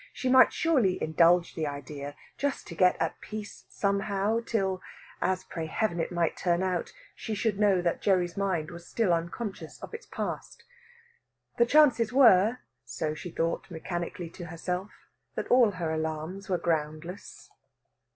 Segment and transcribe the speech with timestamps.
[0.11, 4.81] She might surely indulge the idea, just to get at peace somehow, till
[5.21, 9.13] as pray Heaven it might turn out she should know that Gerry's mind was still
[9.13, 10.63] unconscious of its past.
[11.59, 14.89] The chances were, so she thought mechanically to herself,
[15.35, 17.51] that all her alarms were groundless.